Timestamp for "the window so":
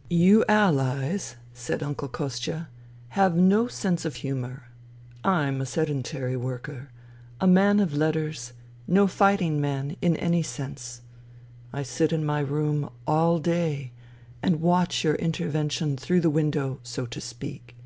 16.22-17.06